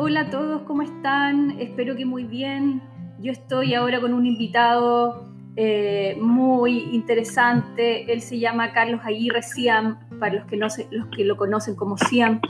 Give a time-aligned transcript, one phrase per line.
[0.00, 1.58] Hola a todos, ¿cómo están?
[1.58, 2.80] Espero que muy bien.
[3.18, 5.24] Yo estoy ahora con un invitado
[5.56, 8.12] eh, muy interesante.
[8.12, 11.98] Él se llama Carlos Aguirre Siam, para los que, no los que lo conocen como
[11.98, 12.40] Siam.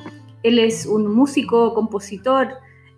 [0.43, 2.49] Él es un músico, compositor,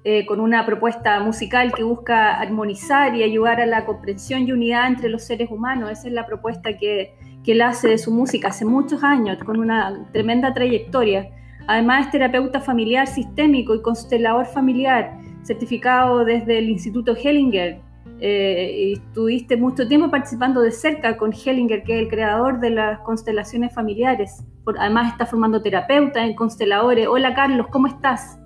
[0.02, 4.88] eh, con una propuesta musical que busca armonizar y ayudar a la comprensión y unidad
[4.88, 5.92] entre los seres humanos.
[5.92, 7.14] Esa es la propuesta que,
[7.44, 11.30] que él hace de su música hace muchos años, con una tremenda trayectoria.
[11.70, 17.78] Además es terapeuta familiar sistémico y constelador familiar, certificado desde el Instituto Hellinger.
[18.18, 22.98] Eh, estuviste mucho tiempo participando de cerca con Hellinger, que es el creador de las
[23.02, 24.44] constelaciones familiares.
[24.80, 27.06] además está formando terapeuta en consteladores.
[27.06, 28.36] Hola Carlos, ¿cómo estás?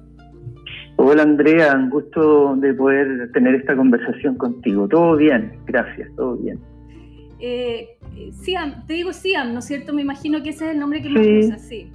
[0.96, 4.86] Hola Andrea, un gusto de poder tener esta conversación contigo.
[4.86, 6.60] Todo bien, gracias, todo bien.
[7.40, 7.96] Eh,
[8.32, 9.94] Siam, te digo Siam, ¿no es cierto?
[9.94, 11.90] Me imagino que ese es el nombre que me usas, sí.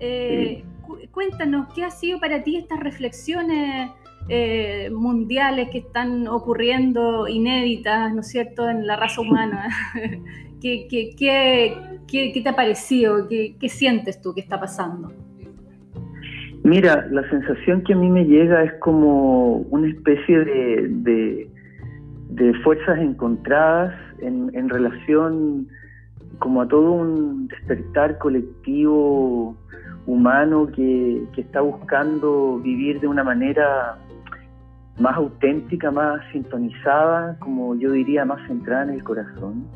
[0.00, 0.64] Eh,
[1.10, 3.90] cuéntanos, ¿qué ha sido para ti estas reflexiones
[4.28, 9.68] eh, mundiales que están ocurriendo inéditas, ¿no es cierto?, en la raza humana.
[10.60, 13.28] ¿Qué, te ha parecido?
[13.28, 15.12] ¿Qué, sientes tú que está pasando?
[16.64, 21.48] Mira, la sensación que a mí me llega es como una especie de,
[22.30, 25.68] de, fuerzas encontradas en, en relación
[26.40, 29.56] como a todo un despertar colectivo
[30.06, 33.98] humano que, está buscando vivir de una manera
[34.98, 39.66] más auténtica, más sintonizada, como yo diría, más centrada en el corazón.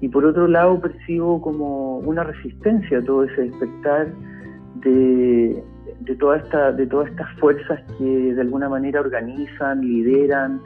[0.00, 4.08] Y por otro lado percibo como una resistencia a todo ese despertar
[4.76, 5.64] de,
[6.18, 10.60] toda esta, todas estas fuerzas que de alguna manera organizan, lideran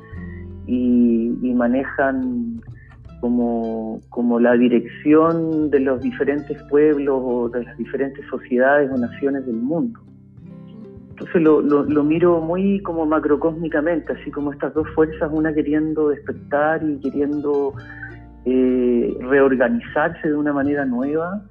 [0.66, 2.60] y manejan
[3.24, 9.46] como, como la dirección de los diferentes pueblos o de las diferentes sociedades o naciones
[9.46, 9.98] del mundo.
[11.08, 16.82] Entonces lo, lo, miro muy como macrocósmicamente, así como estas dos fuerzas, una queriendo despertar
[16.82, 17.72] y queriendo
[18.44, 21.46] eh, reorganizarse de una manera nueva,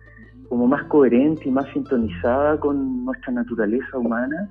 [0.50, 4.48] como más coherente y más sintonizada con nuestra naturaleza humana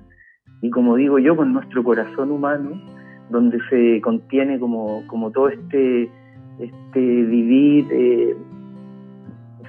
[0.61, 2.81] y como digo yo, con nuestro corazón humano,
[3.29, 6.11] donde se contiene como, como todo este
[6.59, 8.35] este vivir eh,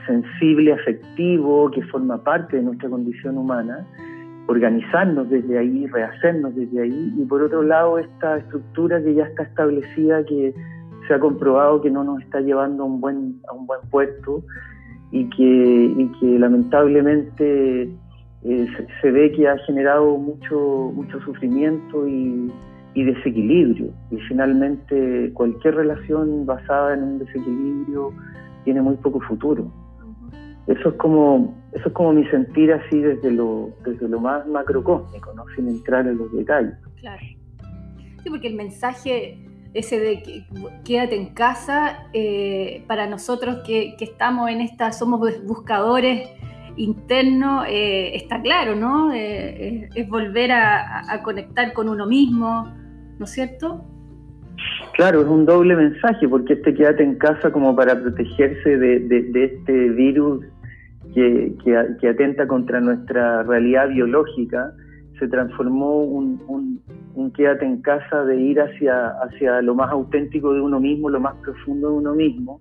[0.06, 3.86] sensible, afectivo, que forma parte de nuestra condición humana,
[4.46, 9.44] organizarnos desde ahí, rehacernos desde ahí, y por otro lado esta estructura que ya está
[9.44, 10.54] establecida, que
[11.08, 14.42] se ha comprobado que no nos está llevando a un buen, a un buen puerto
[15.10, 22.08] y que, y que lamentablemente eh, se, se, ve que ha generado mucho, mucho sufrimiento
[22.08, 22.50] y,
[22.94, 23.90] y desequilibrio.
[24.10, 28.12] Y finalmente cualquier relación basada en un desequilibrio
[28.64, 29.70] tiene muy poco futuro.
[30.66, 35.32] Eso es como eso es como mi sentir así desde lo desde lo más macrocósmico,
[35.34, 35.44] ¿no?
[35.54, 36.74] sin entrar en los detalles.
[37.00, 37.20] Claro.
[38.22, 39.38] Sí, porque el mensaje
[39.74, 40.44] ese de que,
[40.84, 46.28] quédate en casa, eh, para nosotros que, que, estamos en esta, somos buscadores
[46.76, 49.12] internos, eh, está claro, ¿no?
[49.12, 52.72] Eh, es volver a, a, conectar con uno mismo,
[53.18, 53.84] ¿no es cierto?
[54.94, 59.90] Claro, es un doble mensaje, porque este quédate en casa como para protegerse de, este
[59.90, 60.44] virus
[61.14, 64.72] que, atenta contra nuestra realidad biológica,
[65.18, 66.80] se transformó un,
[67.14, 71.20] un, quédate en casa de ir hacia, hacia lo más auténtico de uno mismo, lo
[71.20, 72.60] más profundo de uno mismo.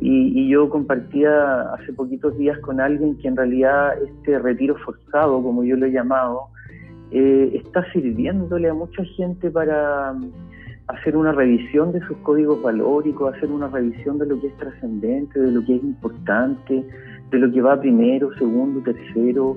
[0.00, 5.42] Y, y, yo compartía hace poquitos días con alguien que en realidad este retiro forzado,
[5.42, 6.48] como yo lo he llamado,
[7.10, 10.30] eh, está sirviéndole a mucha gente para mm,
[10.88, 15.40] hacer una revisión de sus códigos valóricos, hacer una revisión de lo que es trascendente,
[15.40, 16.84] de lo que es importante,
[17.30, 19.56] de lo que va primero, segundo, tercero,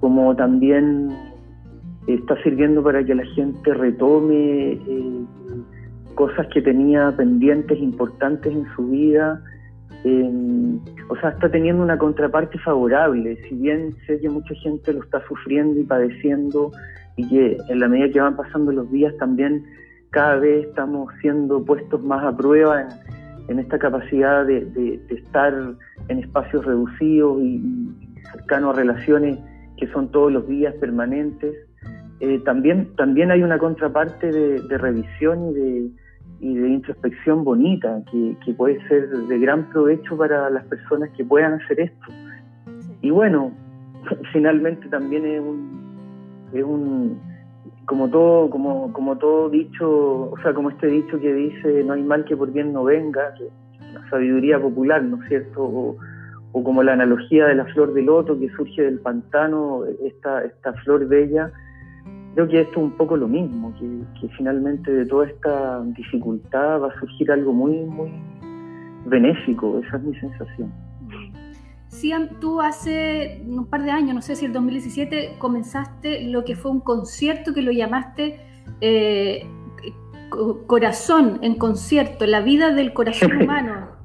[0.00, 1.10] como también
[2.06, 5.24] está sirviendo para que la gente retome eh,
[6.14, 9.42] cosas que tenía pendientes importantes en su vida
[10.04, 13.36] eh, o sea, está teniendo una contraparte favorable.
[13.48, 16.72] Si bien sé que mucha gente lo está sufriendo y padeciendo
[17.16, 19.64] y que en la medida que van pasando los días también
[20.10, 22.88] cada vez estamos siendo puestos más a prueba
[23.48, 25.54] en, esta capacidad de, estar
[26.08, 27.88] en espacios reducidos y,
[28.32, 29.38] cercanos a relaciones
[29.76, 31.54] que son todos los días permanentes.
[32.18, 35.90] Eh, también, también hay una contraparte de revisión y de
[36.40, 41.24] y de introspección bonita, que, que, puede ser de gran provecho para las personas que
[41.24, 42.06] puedan hacer esto.
[43.00, 43.52] Y bueno,
[44.32, 47.18] finalmente también es un, es un
[47.86, 52.02] como todo, como, como todo dicho, o sea, como este dicho que dice no hay
[52.02, 53.48] mal que por bien no venga, que
[53.92, 55.62] la sabiduría popular, ¿no es cierto?
[55.62, 55.96] O,
[56.52, 60.72] o como la analogía de la flor de loto que surge del pantano, esta, esta
[60.84, 61.52] flor bella
[62.36, 66.88] creo que esto es un poco lo mismo, que, finalmente de toda esta dificultad va
[66.88, 68.10] a surgir algo muy, muy
[69.06, 70.70] benéfico, esa es mi sensación.
[71.88, 76.56] Sí, tú hace un par de años, no sé si el 2017, comenzaste lo que
[76.56, 78.38] fue un concierto que lo llamaste
[78.82, 79.46] eh,
[80.66, 83.96] Corazón en concierto, la vida del corazón humano.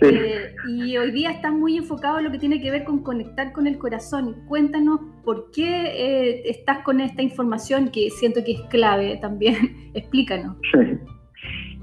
[0.00, 3.52] Eh, y hoy día estás muy enfocado en lo que tiene que ver con conectar
[3.52, 4.44] con el corazón.
[4.46, 9.56] Cuéntanos por qué eh, estás con esta información que siento que es clave también.
[9.94, 10.56] Explícanos.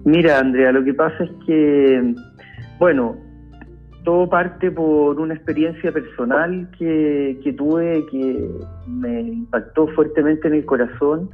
[0.03, 2.15] Mira, Andrea, lo que pasa es que,
[2.79, 3.15] bueno,
[4.03, 8.49] todo parte por una experiencia personal que, que tuve que
[8.87, 11.29] me impactó fuertemente en el corazón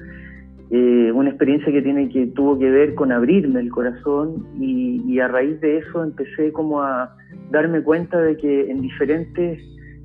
[0.70, 5.30] eh, una experiencia que tiene que tuvo que ver con abrirme el corazón y, a
[5.30, 7.16] raíz de eso empecé como a
[7.52, 9.62] darme cuenta de que en diferentes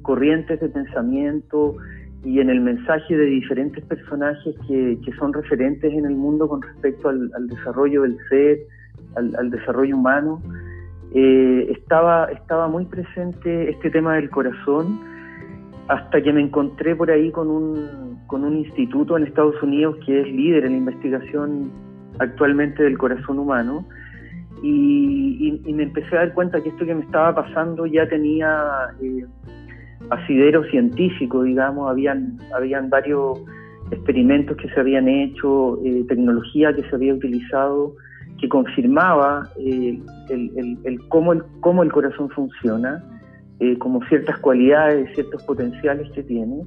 [0.06, 1.76] corrientes de pensamiento
[2.24, 7.08] y en el mensaje de diferentes personajes que, son referentes en el mundo con respecto
[7.08, 8.58] al, desarrollo del ser,
[9.16, 10.40] al, desarrollo humano,
[11.12, 15.00] eh, estaba, estaba muy presente este tema del corazón
[15.88, 20.20] hasta que me encontré por ahí con un, con un instituto en Estados Unidos que
[20.20, 21.70] es líder en la investigación
[22.18, 23.84] actualmente del corazón humano
[24.62, 29.26] y, me empecé a dar cuenta que esto que me estaba pasando ya tenía eh,
[30.10, 33.40] asidero científico, digamos, habían, habían varios
[33.90, 37.94] experimentos que se habían hecho, eh, tecnología que se había utilizado
[38.38, 39.98] que confirmaba eh,
[40.28, 43.02] el, el, cómo, el, cómo el corazón funciona
[43.60, 46.64] eh, como ciertas cualidades, ciertos potenciales que tiene.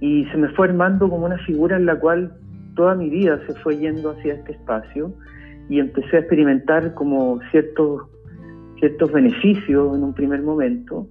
[0.00, 2.36] Y se me fue armando como una figura en la cual
[2.76, 5.14] toda mi vida se fue yendo hacia este espacio
[5.70, 8.02] y empecé a experimentar como ciertos,
[8.78, 11.06] ciertos beneficios en un primer momento.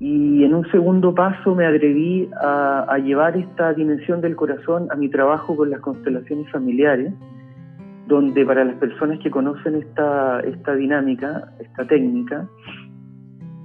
[0.00, 5.08] Y en un segundo paso me atreví a, llevar esta dimensión del corazón a mi
[5.08, 7.12] trabajo con las constelaciones familiares,
[8.08, 12.46] donde para las personas que conocen esta, esta dinámica, esta técnica,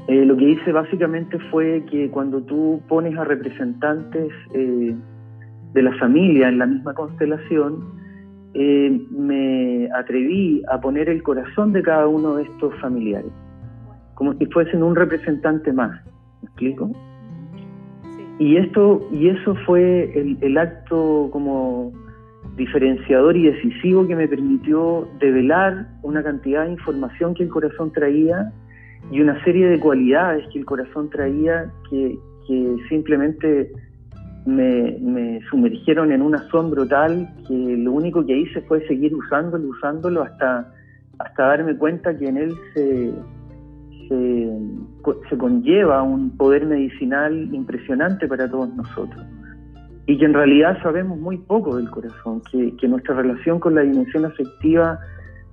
[0.08, 4.96] eh, lo que hice básicamente fue que cuando tú pones a representantes eh,
[5.74, 8.00] de la familia en la misma constelación,
[8.56, 13.32] eh, me atreví a poner el corazón de cada uno de estos familiares,
[14.16, 16.02] como si fuesen un representante más.
[16.60, 16.92] ¿Me?
[18.40, 21.92] Y esto y eso fue el, el acto como
[22.56, 28.52] diferenciador y decisivo que me permitió develar una cantidad de información que el corazón traía
[29.12, 32.20] y una serie de cualidades que el corazón traía que,
[32.90, 33.72] simplemente
[34.46, 40.24] me, sumergieron en un asombro tal que lo único que hice fue seguir usándolo, usándolo
[40.24, 40.74] hasta,
[41.20, 43.12] hasta darme cuenta que en él se,
[44.10, 49.26] se, conlleva un poder medicinal impresionante para todos nosotros.
[50.06, 53.82] Y que en realidad sabemos muy poco del corazón, que, que nuestra relación con la
[53.82, 55.00] dimensión afectiva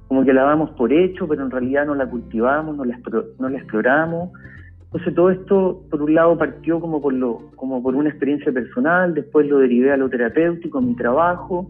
[0.09, 2.99] como que la damos por hecho, pero en realidad no la cultivamos, no la,
[3.39, 4.31] no la exploramos.
[4.85, 9.15] Entonces todo esto, por un lado, partió como por, lo, como por una experiencia personal,
[9.15, 11.69] después lo derivé a lo terapéutico, mi trabajo,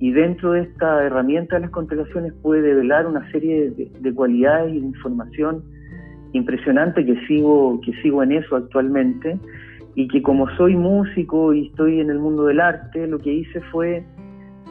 [0.00, 4.80] y dentro de esta herramienta de las constelaciones pude develar una serie de, cualidades y
[4.80, 5.62] de información
[6.34, 9.38] impresionante que sigo, que sigo en eso actualmente,
[9.94, 13.60] y que como soy músico y estoy en el mundo del arte, lo que hice
[13.72, 14.04] fue,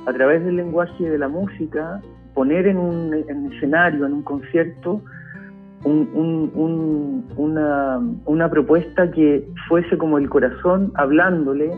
[0.05, 2.01] a través del lenguaje de la música,
[2.33, 3.13] poner en un
[3.53, 5.01] escenario, en un concierto,
[8.25, 11.71] una, propuesta que fuese como el corazón hablándole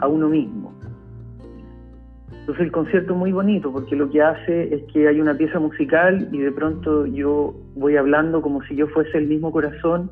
[0.00, 0.71] a uno mismo.
[2.42, 5.60] Entonces el concierto es muy bonito porque lo que hace es que hay una pieza
[5.60, 10.10] musical y de pronto yo voy hablando como si yo fuese el mismo corazón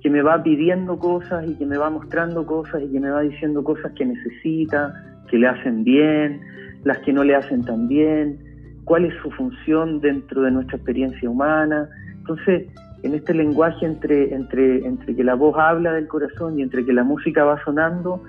[0.00, 3.20] que me va pidiendo cosas y que me va mostrando cosas y que me va
[3.20, 4.94] diciendo cosas que necesita,
[5.28, 6.40] que le hacen bien,
[6.84, 8.38] las que no le hacen tan bien,
[8.84, 11.90] cuál es su función dentro de nuestra experiencia humana.
[12.20, 12.68] Entonces,
[13.02, 16.94] en este lenguaje entre, entre, entre que la voz habla del corazón y entre que
[16.94, 18.22] la música va sonando,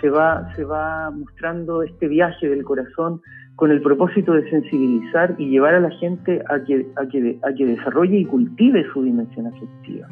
[0.00, 3.20] se va, se va mostrando este viaje del corazón
[3.54, 7.54] con el propósito de sensibilizar y llevar a la gente a que, a que, a
[7.54, 10.08] que desarrolle y cultive su dimensión afectiva.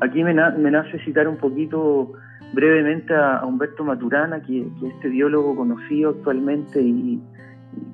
[0.00, 2.12] Aquí me, nace citar un poquito
[2.52, 7.20] brevemente a, Humberto Maturana, que, que, es este biólogo conocido actualmente y,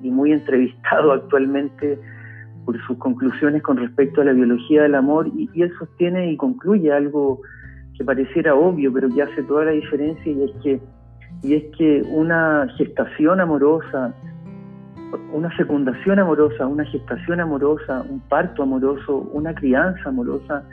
[0.01, 1.97] y muy entrevistado actualmente
[2.65, 6.91] por sus conclusiones con respecto a la biología del amor y, él sostiene y concluye
[6.91, 7.41] algo
[8.03, 10.79] pareciera obvio pero que hace toda la diferencia y es que
[11.41, 14.13] y es que una gestación amorosa
[15.31, 20.63] una fecundación amorosa, una gestación amorosa, un parto amoroso, una crianza amorosa,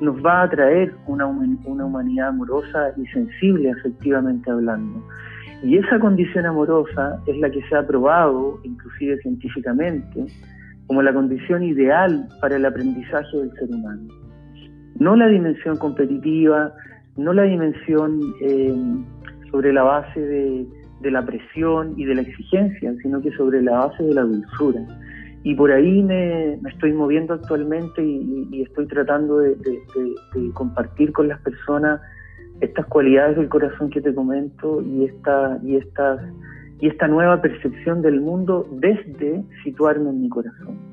[0.00, 5.02] nos va a traer una, una humanidad amorosa y sensible afectivamente hablando.
[5.62, 10.26] Y esa condición amorosa es la que se ha probado, inclusive científicamente,
[10.86, 14.21] como la condición ideal para el aprendizaje del ser humano.
[14.98, 16.72] No la dimensión competitiva,
[17.16, 18.74] no la dimensión eh,
[19.50, 24.02] sobre la base de, la presión y de la exigencia, sino que sobre la base
[24.02, 24.80] de la dulzura.
[25.42, 29.56] Y por ahí me, estoy moviendo actualmente y, estoy tratando de,
[30.54, 32.00] compartir con las personas
[32.60, 35.76] estas cualidades del corazón que te comento y esta, y
[36.82, 40.91] y esta nueva percepción del mundo desde situarme en mi corazón.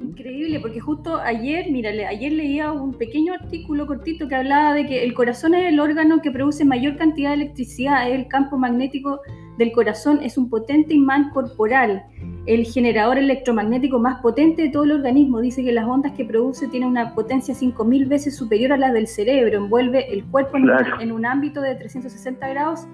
[0.00, 5.02] Increíble, porque justo ayer, mírale, ayer leía un pequeño artículo cortito que hablaba de que
[5.02, 9.20] el corazón es el órgano que produce mayor cantidad de electricidad, el campo magnético
[9.56, 12.04] del corazón es un potente imán corporal,
[12.44, 15.40] el generador electromagnético más potente de todo el organismo.
[15.40, 19.06] Dice que las ondas que produce tienen una potencia 5.000 veces superior a las del
[19.06, 20.66] cerebro, envuelve el cuerpo en,
[21.00, 22.86] en un ámbito de 360 grados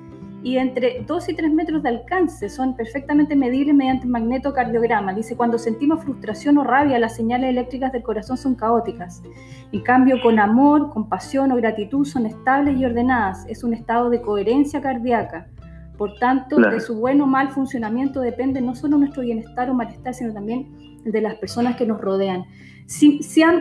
[0.43, 5.15] y entre 2 y 3 metros de alcance son perfectamente medibles mediante magnetocardiograma.
[5.15, 9.23] Dice, cuando sentimos frustración o rabia, las señales eléctricas del corazón son caóticas.
[9.71, 13.47] En cambio, con amor, compasión o gratitud son estables y ordenadas.
[13.49, 15.47] Es un estado de coherencia cardíaca.
[15.97, 20.15] Por tanto, de su buen o mal funcionamiento depende no solo nuestro bienestar o malestar,
[20.15, 22.45] sino también el de las personas que nos rodean.
[22.87, 23.21] Si,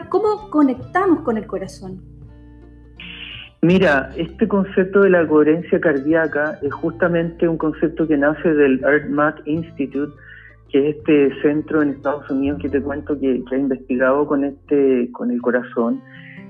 [0.10, 2.11] ¿Cómo conectamos con el corazón?
[3.64, 9.46] Mira, este concepto de la coherencia cardíaca es justamente un concepto que nace del EarthMath
[9.46, 10.12] Institute,
[10.70, 15.12] que es este centro en Estados Unidos que te cuento que, ha investigado con, este,
[15.12, 16.02] con el corazón.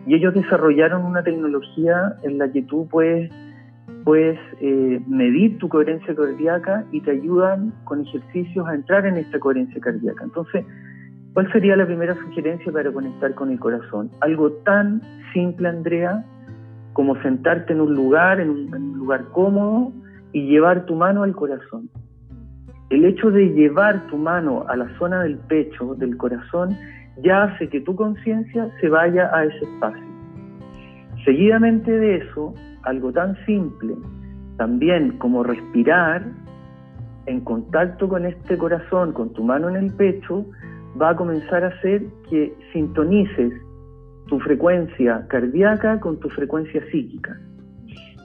[0.07, 3.29] Y ellos desarrollaron una tecnología en la que tú puedes,
[4.05, 9.37] puedes eh, medir tu coherencia cardíaca y te ayudan con ejercicios a entrar en esta
[9.37, 10.23] coherencia cardíaca.
[10.23, 10.63] Entonces,
[11.33, 14.09] ¿cuál sería la primera sugerencia para conectar con el corazón?
[14.21, 15.01] Algo tan
[15.33, 16.23] simple, Andrea,
[16.93, 19.91] como sentarte en un lugar, en un, lugar cómodo
[20.33, 21.89] y llevar tu mano al corazón.
[22.89, 26.75] El hecho de llevar tu mano a la zona del pecho, del corazón,
[27.23, 30.03] ya hace que tu conciencia se vaya a ese espacio.
[31.23, 33.95] Seguidamente de eso, algo tan simple,
[34.57, 36.23] también como respirar,
[37.27, 40.45] en contacto con este corazón, con tu mano en el pecho,
[40.99, 43.53] va a comenzar a hacer que sintonices
[44.31, 47.37] tu frecuencia cardíaca con tu frecuencia psíquica.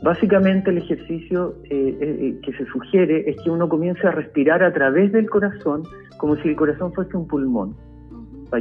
[0.05, 4.63] Básicamente el ejercicio eh, eh, eh, que se sugiere es que uno comience a respirar
[4.63, 5.83] a través del corazón
[6.19, 7.75] como si el corazón fuese un pulmón.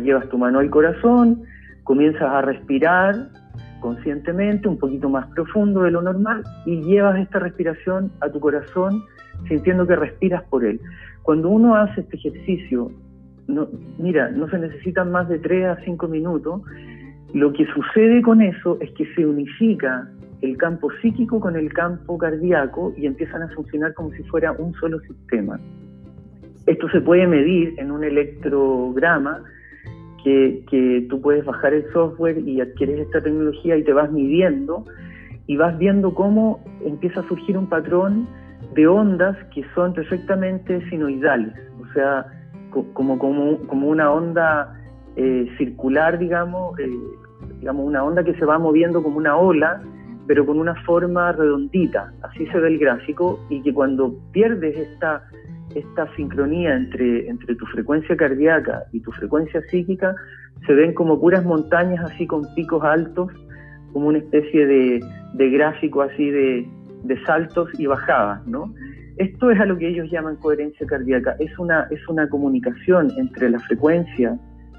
[0.02, 1.44] llevas tu mano al corazón,
[1.84, 3.30] comienzas a respirar
[3.80, 9.04] conscientemente, un poquito más profundo de lo normal, y llevas esta respiración a tu corazón
[9.48, 10.82] sintiendo que respiras por él.
[11.22, 12.92] Cuando uno hace este ejercicio,
[13.48, 13.68] no,
[14.00, 16.64] mira, no se necesitan más de 3 a 5 minutos,
[17.36, 20.08] lo que sucede con eso es que se unifica
[20.42, 24.74] el campo psíquico con el campo cardíaco y empiezan a funcionar como si fuera un
[24.76, 25.60] solo sistema.
[26.66, 29.44] Esto se puede medir en un electrograma
[30.24, 34.86] que, que, tú puedes bajar el software y adquieres esta tecnología y te vas midiendo
[35.46, 38.30] y vas viendo cómo empieza a surgir un patrón
[38.76, 42.28] de ondas que son perfectamente sinoidales, o sea,
[42.94, 44.74] como, una onda
[45.18, 46.90] eh, circular, digamos, eh,
[47.66, 49.82] digamos, una onda que se va moviendo como una ola,
[50.28, 55.24] pero con una forma redondita, así se ve el gráfico, y que cuando pierdes esta,
[55.74, 60.14] esta sincronía entre, entre tu frecuencia cardíaca y tu frecuencia psíquica,
[60.68, 63.32] se ven como puras montañas así con picos altos,
[63.94, 65.04] como una especie de,
[65.34, 66.70] de gráfico así de,
[67.04, 68.72] de saltos y bajadas, ¿no?
[69.18, 73.50] Esto es a lo que ellos llaman coherencia cardíaca, es una, es una comunicación entre
[73.50, 74.38] la frecuencia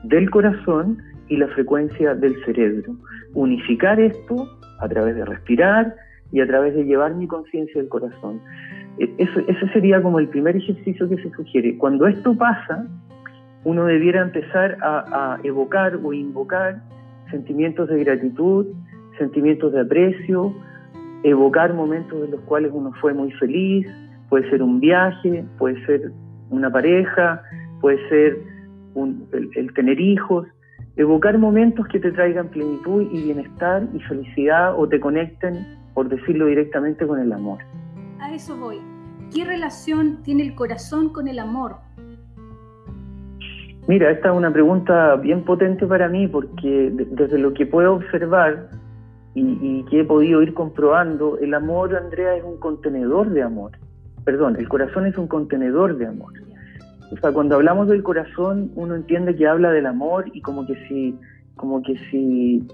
[0.08, 0.98] del corazón
[1.28, 2.94] y la frecuencia del cerebro.
[3.34, 4.48] Unificar esto
[4.80, 5.94] a través de respirar
[6.32, 8.40] y a través de llevar mi conciencia al corazón.
[8.98, 11.76] E, ese sería como el primer ejercicio que se sugiere.
[11.78, 12.86] Cuando esto pasa,
[13.64, 16.80] uno debiera empezar a, a evocar o invocar
[17.30, 18.66] sentimientos de gratitud,
[19.18, 20.54] sentimientos de aprecio,
[21.22, 23.86] evocar momentos en los cuales uno fue muy feliz,
[24.28, 26.12] puede ser un viaje, puede ser
[26.50, 27.42] una pareja,
[27.80, 28.38] puede ser
[29.04, 30.46] el, tener hijos,
[30.96, 36.46] evocar momentos que te traigan plenitud y bienestar y felicidad o te conecten, por decirlo
[36.46, 37.58] directamente, con el amor.
[38.20, 38.80] A eso voy.
[39.34, 41.76] ¿Qué relación tiene el corazón con el amor?
[43.88, 48.70] Mira, esta es una pregunta bien potente para mí porque desde lo que puedo observar
[49.34, 53.72] y, y, que he podido ir comprobando, el amor, Andrea, es un contenedor de amor.
[54.24, 56.32] Perdón, el corazón es un contenedor de amor.
[57.12, 60.74] O sea, cuando hablamos del corazón, uno entiende que habla del amor y como que
[60.88, 61.14] si,
[61.54, 62.66] como que si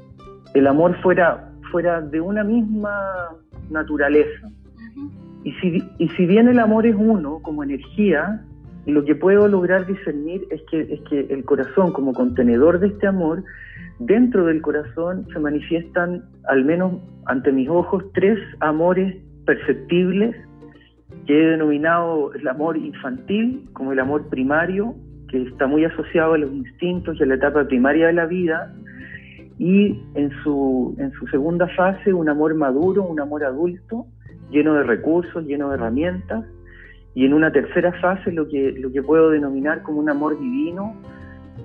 [0.55, 3.37] el amor fuera, fuera de una misma
[3.71, 4.49] naturaleza.
[5.45, 8.43] Y si, y si bien el amor es uno como energía,
[8.87, 13.07] lo que puedo lograr discernir es que, es que el corazón como contenedor de este
[13.07, 13.45] amor,
[13.99, 16.95] dentro del corazón se manifiestan, al menos
[17.27, 20.35] ante mis ojos, tres amores perceptibles
[21.27, 24.95] que he denominado el amor infantil como el amor primario,
[25.29, 28.75] que está muy asociado a los instintos y a la etapa primaria de la vida,
[29.59, 34.07] y en su, en su segunda fase un amor maduro, un amor adulto,
[34.51, 36.45] lleno de recursos, lleno de herramientas,
[37.15, 40.95] y en una tercera fase lo que, lo que puedo denominar como un amor divino,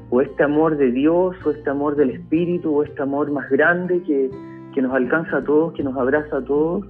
[0.10, 4.02] o este amor de Dios, o este amor del Espíritu, o este amor más grande
[4.04, 4.30] que,
[4.74, 6.86] que nos alcanza a todos, que nos abraza a todos,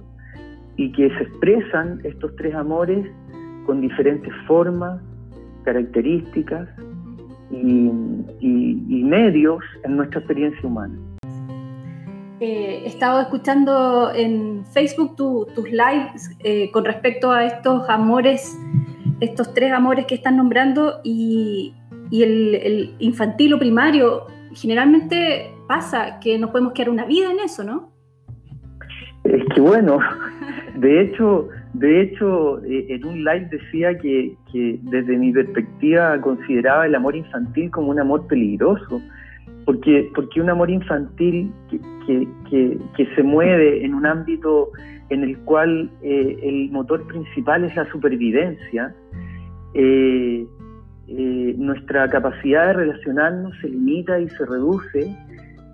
[0.78, 3.04] y que se expresan estos tres amores
[3.66, 4.98] con diferentes formas,
[5.64, 6.66] características
[7.50, 7.90] y,
[9.02, 10.94] medios en nuestra experiencia humana.
[12.40, 18.56] Eh, he estado escuchando en Facebook tus lives eh, con respecto a estos amores,
[19.20, 21.74] estos tres amores que están nombrando y,
[22.12, 24.26] el, el, infantil o primario.
[24.54, 27.97] Generalmente pasa que nos podemos quedar una vida en eso, ¿no?
[29.24, 29.98] Es que bueno,
[30.76, 36.94] de hecho, de hecho, eh, en un live decía que, desde mi perspectiva consideraba el
[36.94, 39.00] amor infantil como un amor peligroso,
[39.64, 44.70] porque, porque un amor infantil que, se mueve en un ámbito
[45.10, 48.94] en el cual eh, el motor principal es la supervivencia,
[49.74, 50.46] eh,
[51.56, 55.16] nuestra capacidad de relacionarnos se limita y se reduce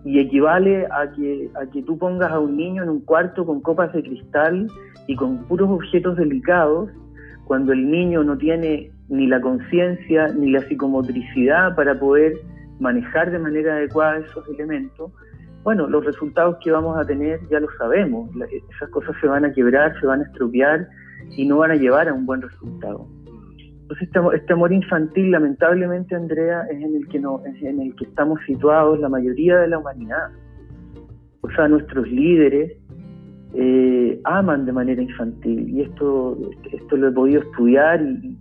[0.05, 3.61] y equivale a que, a que tú pongas a un niño en un cuarto con
[3.61, 4.69] copas de cristal
[5.07, 6.91] y con puros objetos delicados,
[7.45, 12.35] cuando el niño no tiene ni la conciencia ni la psicomotricidad para poder
[12.81, 15.11] manejar de manera adecuada esos elementos,
[15.63, 18.31] bueno, los resultados que vamos a tener ya lo sabemos,
[18.71, 20.87] esas cosas se van a quebrar, se van a estropear
[21.31, 23.07] y no van a llevar a un buen resultado.
[23.85, 28.05] Entonces este, este, amor infantil, lamentablemente, Andrea, es en el que no, en el que
[28.05, 30.31] estamos situados la mayoría de la humanidad.
[31.43, 32.79] O sea, nuestros líderes
[33.53, 36.39] eh, aman de manera infantil y esto,
[36.73, 38.39] esto lo he podido estudiar y,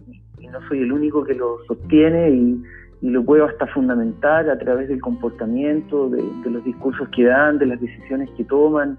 [0.49, 2.63] no soy el único que lo sostiene y,
[3.01, 7.81] lo puedo hasta fundamentar a través del comportamiento, de, los discursos que dan, de las
[7.81, 8.97] decisiones que toman,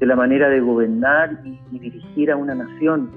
[0.00, 1.40] de la manera de gobernar
[1.72, 3.08] y dirigir a una nación.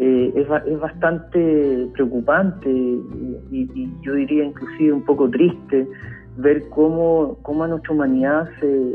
[0.00, 5.88] Eh, es, bastante preocupante y, yo diría inclusive un poco triste
[6.36, 8.94] ver cómo, cómo a nuestra humanidad se,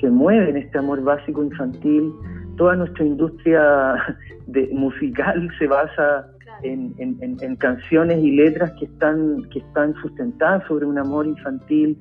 [0.00, 2.12] se mueve en este amor básico infantil.
[2.56, 3.94] Toda nuestra industria
[4.46, 6.26] de, musical se basa
[6.62, 11.98] en, en, canciones y letras que están, que están sustentadas sobre un amor infantil.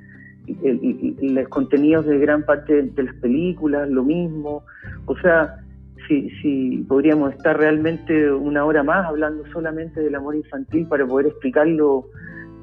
[0.48, 4.63] Y, los contenidos de gran parte de las películas, lo mismo.
[5.06, 5.61] O sea,
[6.08, 12.06] si, podríamos estar realmente una hora más hablando solamente del amor infantil para poder explicarlo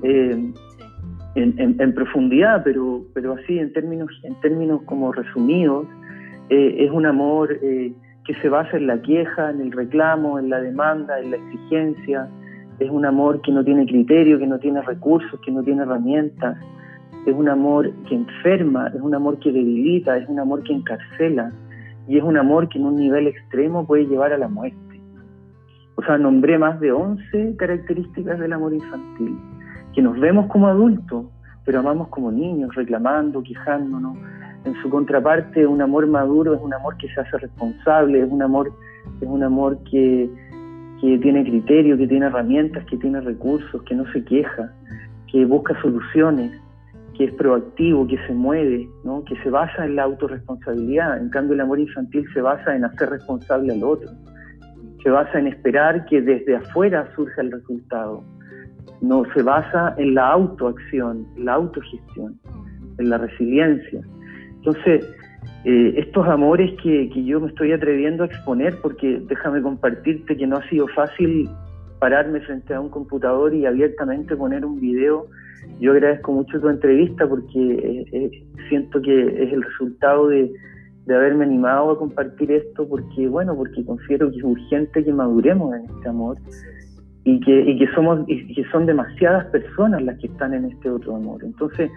[0.02, 0.52] eh,
[1.34, 5.86] en, profundidad, pero, pero así en términos, en términos como resumidos,
[6.50, 7.92] eh, es un amor eh,
[8.24, 12.28] que se basa en la queja, en el reclamo, en la demanda, en la exigencia,
[12.78, 16.56] es un amor que no tiene criterio, que no tiene recursos, que no tiene herramientas,
[17.26, 21.52] es un amor que enferma, es un amor que debilita, es un amor que encarcela,
[22.08, 24.78] y es un amor que en un nivel extremo puede llevar a la muerte.
[25.96, 29.38] O sea, nombré más de 11 características del amor infantil,
[29.94, 31.26] que nos vemos como adultos,
[31.64, 34.16] pero amamos como niños, reclamando, quejándonos.
[34.64, 38.42] En su contraparte, un amor maduro es un amor que se hace responsable, es un
[38.42, 38.72] amor,
[39.20, 40.30] es un amor que,
[41.00, 44.72] que tiene criterio, que tiene herramientas, que tiene recursos, que no se queja,
[45.30, 46.58] que busca soluciones,
[47.18, 49.24] que es proactivo, que se mueve, ¿no?
[49.24, 51.18] que se basa en la autorresponsabilidad.
[51.18, 54.08] En cambio, el amor infantil se basa en hacer responsable al otro,
[55.02, 58.22] se basa en esperar que desde afuera surja el resultado.
[59.00, 62.38] No se basa en la autoacción, la autogestión,
[62.98, 64.00] en la resiliencia.
[64.58, 65.04] Entonces,
[65.64, 70.46] eh, estos amores que, que yo me estoy atreviendo a exponer, porque déjame compartirte que
[70.46, 71.50] no ha sido fácil
[71.98, 75.26] pararme frente a un computador y abiertamente poner un video
[75.80, 80.52] yo agradezco mucho tu entrevista porque eh, eh, siento que es el resultado de,
[81.08, 85.84] haberme animado a compartir esto porque, bueno, porque considero que es urgente que maduremos en
[85.86, 86.36] este amor
[87.24, 91.16] y que, que somos y que son demasiadas personas las que están en este otro
[91.16, 91.42] amor.
[91.42, 91.90] Entonces,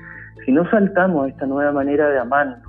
[0.46, 2.60] si no saltamos a esta nueva manera de amarnos,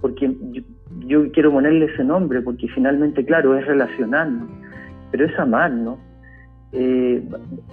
[0.00, 0.62] porque yo,
[1.06, 4.48] yo quiero ponerle ese nombre, porque finalmente, claro, es relacionarnos,
[5.10, 5.98] pero es amarnos,
[6.74, 7.22] eh,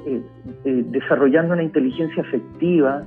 [0.06, 0.22] eh,
[0.66, 3.04] eh, desarrollando una inteligencia afectiva,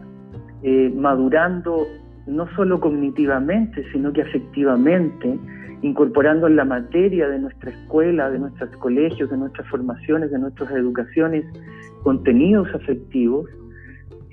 [0.96, 1.86] madurando
[2.26, 5.38] no solo cognitivamente, sino que afectivamente,
[5.82, 10.70] incorporando en la materia de nuestra escuela, de nuestros colegios, de nuestras formaciones, de nuestras
[10.70, 11.44] educaciones,
[12.02, 13.46] contenidos afectivos,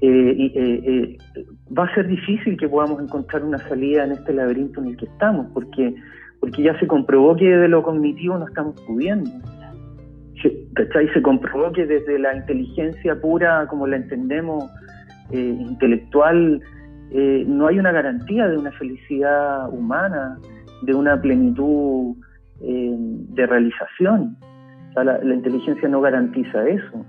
[0.03, 1.45] eh, eh, eh,
[1.77, 5.05] va a ser difícil que podamos encontrar una salida en este laberinto en el que
[5.05, 5.93] estamos, porque,
[6.39, 9.29] porque ya se comprobó que de lo cognitivo no estamos pudiendo.
[10.75, 11.07] ¿Cachai?
[11.09, 14.69] Se comprobó que desde la inteligencia pura, como la entendemos,
[15.31, 16.61] intelectual,
[17.47, 20.37] no hay una garantía de una felicidad humana,
[20.83, 22.15] de una plenitud
[22.59, 24.37] de realización.
[24.95, 27.05] la, inteligencia no garantiza eso.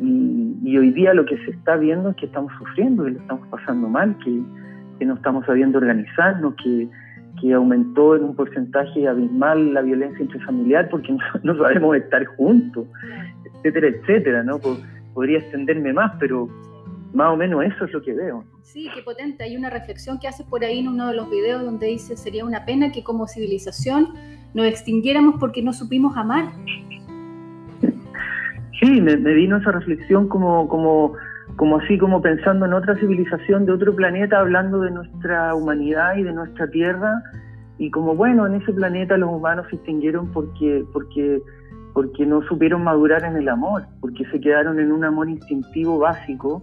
[0.00, 3.46] Y, hoy día lo que se está viendo es que estamos sufriendo, que lo estamos
[3.48, 4.42] pasando mal, que,
[5.04, 6.88] no estamos sabiendo organizarnos, que,
[7.42, 12.86] que, aumentó en un porcentaje abismal la violencia intrafamiliar porque no, sabemos estar juntos,
[13.44, 14.60] etcétera, etcétera, ¿no?
[15.12, 16.48] Podría extenderme más, pero
[17.12, 18.44] más o menos eso es lo que veo.
[18.62, 19.44] Sí, qué potente.
[19.44, 22.44] Hay una reflexión que hace por ahí en uno de los videos donde dice sería
[22.44, 24.08] una pena que como civilización
[24.54, 26.44] nos extinguiéramos porque no supimos amar.
[28.80, 31.14] Sí, me, vino esa reflexión como, como,
[31.56, 36.22] como así, como pensando en otra civilización de otro planeta, hablando de nuestra humanidad y
[36.22, 37.22] de nuestra tierra,
[37.78, 41.42] y como bueno, en ese planeta los humanos se extinguieron porque, porque,
[41.94, 46.62] porque no supieron madurar en el amor, porque se quedaron en un amor instintivo básico,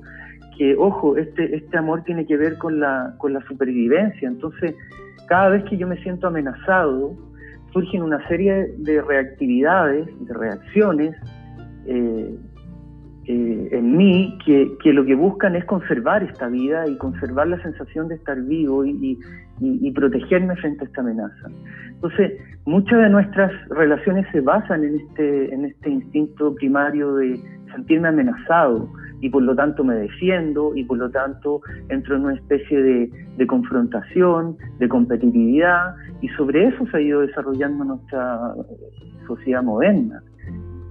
[0.57, 4.75] que ojo, este, este amor tiene que ver con la, con la supervivencia, entonces
[5.27, 7.15] cada vez que yo me siento amenazado,
[7.71, 11.15] surgen una serie de reactividades, de reacciones,
[11.85, 12.35] eh,
[13.31, 18.07] eh, en mí que, lo que buscan es conservar esta vida y conservar la sensación
[18.07, 19.19] de estar vivo y,
[19.93, 21.47] protegerme frente a esta amenaza.
[21.89, 27.39] Entonces, muchas de nuestras relaciones se basan en este, en este instinto primario de
[27.75, 28.89] sentirme amenazado
[29.21, 33.11] y por lo tanto me defiendo y por lo tanto entro en una especie de,
[33.37, 38.55] de confrontación, de competitividad y sobre eso se ha ido desarrollando nuestra
[39.27, 40.23] sociedad moderna.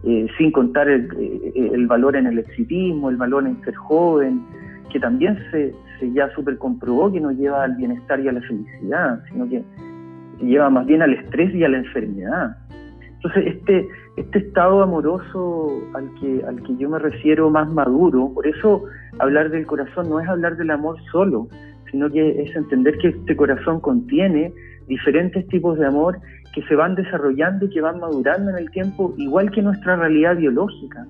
[0.05, 4.45] Eh, sin contar el, eh, el, valor en el exitismo, el valor en ser joven,
[4.93, 8.41] que también se, se ya super comprobó que no lleva al bienestar y a la
[8.43, 9.63] felicidad, sino que
[10.41, 12.57] lleva más bien al estrés y a la enfermedad.
[13.17, 18.47] Entonces, este, este estado amoroso al que, al que yo me refiero más maduro, por
[18.47, 18.85] eso
[19.19, 21.49] hablar del corazón no es hablar del amor solo,
[21.91, 24.53] sino que es entender que este corazón contiene
[24.87, 26.19] diferentes tipos de amor
[26.59, 30.37] que se van desarrollando y que van madurando en el tiempo, igual que nuestra realidad
[30.37, 31.07] biológica.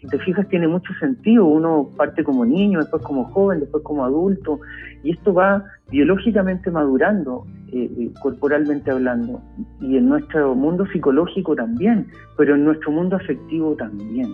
[0.00, 1.44] Si te fijas, tiene mucho sentido.
[1.44, 4.60] Uno parte como niño, después como joven, después como adulto,
[5.02, 9.42] y esto va biológicamente madurando, eh, eh, corporalmente hablando,
[9.80, 12.06] y en nuestro mundo psicológico también,
[12.38, 14.28] pero en nuestro mundo afectivo también.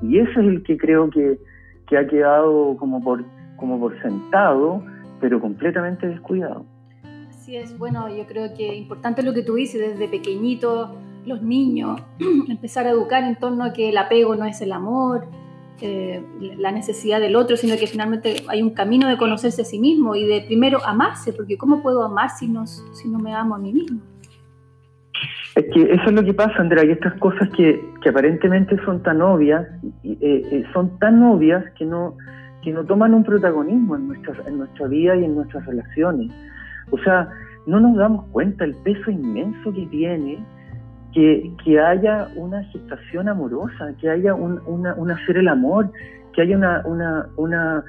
[0.00, 1.38] Y ese es el que creo que,
[1.86, 3.22] que ha quedado como por,
[3.56, 4.82] como por sentado,
[5.20, 6.64] pero completamente descuidado.
[7.44, 10.94] Sí, es, bueno, yo creo que importante lo que tú dices, desde pequeñito,
[11.26, 12.00] los niños,
[12.48, 15.24] empezar a educar en torno a que el apego no es el amor,
[15.80, 16.22] eh,
[16.56, 20.14] la necesidad del otro, sino que finalmente hay un camino de conocerse a sí mismo
[20.14, 23.58] y de primero amarse, porque ¿cómo puedo amar si no, si no me amo a
[23.58, 24.00] mí mismo?
[25.56, 29.02] Es que eso es lo que pasa, Andrea, y estas cosas que, que aparentemente son
[29.02, 29.66] tan obvias,
[30.04, 32.16] eh, eh, son tan obvias que no,
[32.62, 36.30] que no toman un protagonismo en nuestra, en nuestra vida y en nuestras relaciones.
[36.92, 37.28] O sea,
[37.66, 40.38] no nos damos cuenta el peso inmenso que tiene
[41.12, 45.90] que, que haya una gestación amorosa, que haya un, una, hacer el amor,
[46.32, 46.82] que haya una,
[47.36, 47.84] una,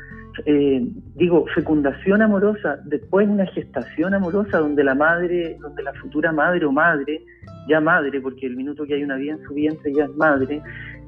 [0.45, 0.85] eh,
[1.15, 6.71] digo, fecundación amorosa, después una gestación amorosa donde la madre, donde la futura madre o
[6.71, 7.23] madre,
[7.67, 10.61] ya madre, porque el minuto que hay una vida en su vientre ya es madre,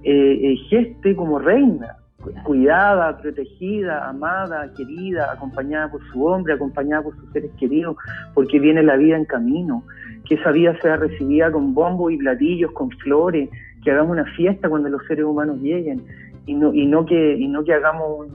[0.03, 1.97] eh, eh, geste como reina,
[2.43, 7.97] cuidada, protegida, amada, querida, acompañada por su hombre, acompañada por sus seres queridos,
[8.33, 9.83] porque viene la vida en camino,
[10.25, 13.49] que esa vida sea recibida con bombos y platillos, con flores,
[13.83, 16.01] que hagamos una fiesta cuando los seres humanos lleguen.
[16.47, 18.27] Y no, y no, que, y no que hagamos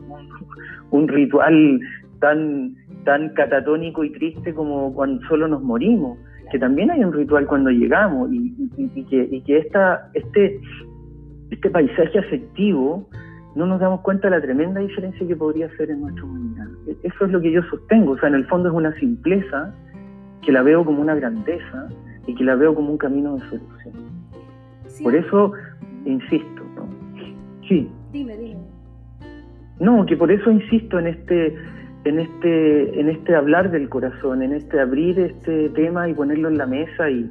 [0.91, 1.81] un, ritual
[2.21, 2.75] tan,
[3.05, 6.19] tan catatónico y triste como cuando solo nos morimos,
[6.51, 8.31] que también hay un ritual cuando llegamos.
[8.33, 10.61] Y, que, y que esta, este,
[11.51, 13.09] este paisaje afectivo
[13.55, 16.69] no nos damos cuenta de la tremenda diferencia que podría hacer en nuestra humanidad.
[16.87, 19.75] E-, eso es lo que yo sostengo, o sea, en el fondo es una simpleza
[20.43, 21.89] que la veo como una grandeza
[22.27, 23.95] y que la veo como un camino de solución.
[25.03, 25.53] Por eso
[26.05, 26.89] insisto, ¿no?
[27.69, 27.91] Sí.
[28.13, 28.61] Dime, dime.
[29.79, 31.57] No, que por eso insisto en este
[32.05, 36.59] en este en este hablar del corazón, en este abrir este tema y ponerlo en
[36.59, 37.31] la mesa y,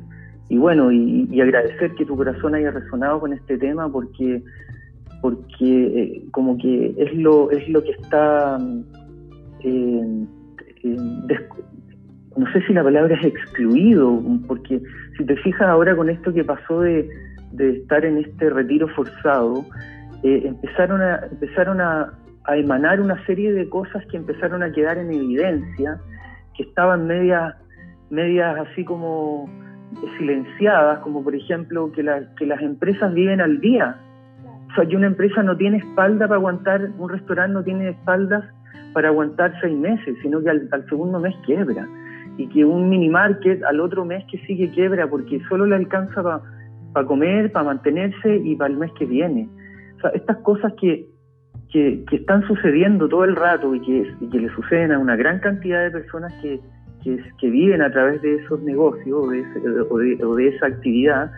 [0.50, 4.44] y bueno, y, y agradecer que tu corazón haya resonado con este tema porque
[5.22, 8.58] porque eh, como que es lo, es lo que está,
[9.64, 10.26] eh,
[10.84, 10.98] eh,
[12.38, 14.82] no sé si la palabra es excluido, porque
[15.18, 17.10] si te fijas ahora con esto que pasó de,
[17.58, 19.66] estar en este retiro forzado,
[20.24, 22.14] eh, empezaron, a, empezaron a,
[22.52, 26.00] emanar una serie de cosas que empezaron a quedar en evidencia,
[26.56, 27.54] que estaban medias,
[28.10, 29.48] medias así como
[30.18, 32.04] silenciadas, como por ejemplo que,
[32.38, 33.98] que las empresas viven al día.
[34.72, 38.46] O sea, que una empresa no tiene espalda para aguantar, un restaurante no tiene espaldas
[38.94, 41.88] para aguantar seis meses, sino que al, segundo mes quiebra.
[42.38, 46.24] Y que un mini market al otro mes que sigue quiebra porque solo le alcanza
[46.94, 49.50] para comer, para mantenerse y para el mes que viene.
[49.98, 51.06] O sea, estas cosas que,
[51.72, 55.84] que, están sucediendo todo el rato y que, que, le suceden a una gran cantidad
[55.84, 56.60] de personas que,
[57.04, 59.44] que, viven a través de esos negocios o de,
[60.24, 61.32] o de, esa actividad,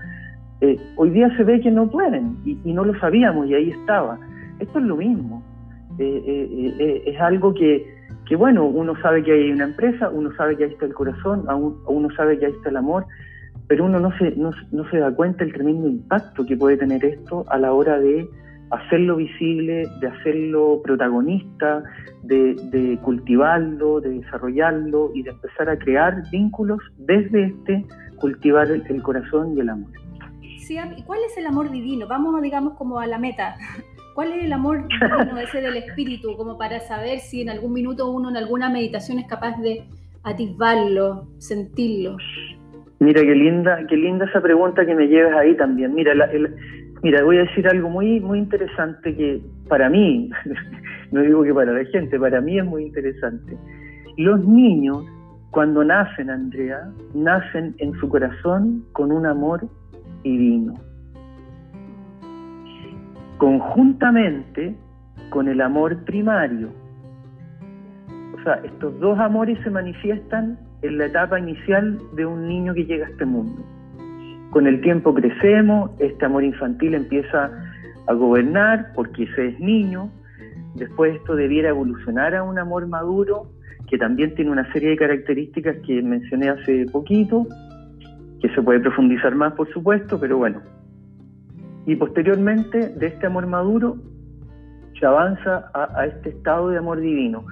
[0.62, 4.19] eh, hoy día se ve que no pueden y, no lo sabíamos y ahí estaba.
[4.60, 5.43] Esto es lo mismo.
[5.97, 7.86] Eh, eh, eh, es algo que,
[8.26, 11.45] que, bueno, uno sabe que hay una empresa, uno sabe que ahí está el corazón,
[11.88, 13.06] uno sabe que ahí está el amor,
[13.67, 14.52] pero uno no se, no,
[14.89, 18.28] se da cuenta del tremendo impacto que puede tener esto a la hora de
[18.69, 21.84] hacerlo visible, de hacerlo protagonista,
[22.24, 27.86] de, cultivarlo, de desarrollarlo y de empezar a crear vínculos desde este
[28.17, 30.00] cultivar el, corazón y el amor.
[30.62, 32.08] Sí, ¿y cuál es el amor divino?
[32.08, 33.56] Vamos, digamos, como a la meta.
[34.15, 36.36] ¿Cuál es el amor divino ese del espíritu?
[36.36, 39.84] Como para saber si en algún minuto uno en alguna meditación es capaz de
[40.24, 42.17] atisbarlo, sentirlo.
[43.00, 45.95] Mira, qué linda, qué linda esa pregunta que me llevas ahí también.
[45.95, 46.13] Mira,
[47.02, 50.30] mira, voy a decir algo muy, muy interesante que para mí,
[51.12, 53.58] no digo que para la gente, para mí es muy interesante.
[54.17, 55.06] Los niños,
[55.50, 59.67] cuando nacen, Andrea, nacen en su corazón con un amor
[60.23, 60.91] divino
[63.41, 64.75] conjuntamente
[65.31, 66.69] con el amor primario.
[68.39, 72.86] O sea, estos dos amores se manifiestan en la etapa inicial de un niño que
[72.86, 73.65] llega a este mundo.
[74.51, 77.49] Con el tiempo crecemos, este amor infantil empieza
[78.05, 80.12] a gobernar porque ese es niño,
[80.75, 83.47] después esto debiera evolucionar a un amor maduro
[83.89, 87.47] que también tiene una serie de características que mencioné hace poquito,
[88.41, 90.62] que se puede profundizar más por supuesto, pero bueno,
[91.86, 93.97] y posteriormente de este amor maduro
[94.99, 97.43] se avanza a, este estado de amor divino.